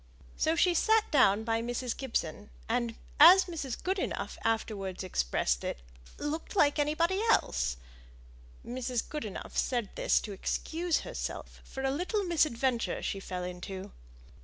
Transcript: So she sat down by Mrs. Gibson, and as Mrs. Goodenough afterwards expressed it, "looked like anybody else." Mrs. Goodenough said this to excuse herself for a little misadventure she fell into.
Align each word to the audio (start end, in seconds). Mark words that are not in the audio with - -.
So 0.35 0.55
she 0.55 0.73
sat 0.73 1.11
down 1.11 1.43
by 1.43 1.61
Mrs. 1.61 1.95
Gibson, 1.95 2.49
and 2.67 2.95
as 3.19 3.45
Mrs. 3.45 3.83
Goodenough 3.83 4.35
afterwards 4.43 5.03
expressed 5.03 5.63
it, 5.63 5.77
"looked 6.17 6.55
like 6.55 6.79
anybody 6.79 7.21
else." 7.29 7.77
Mrs. 8.65 9.07
Goodenough 9.07 9.51
said 9.55 9.89
this 9.93 10.19
to 10.21 10.31
excuse 10.31 11.01
herself 11.01 11.61
for 11.63 11.83
a 11.83 11.91
little 11.91 12.23
misadventure 12.23 13.03
she 13.03 13.19
fell 13.19 13.43
into. 13.43 13.91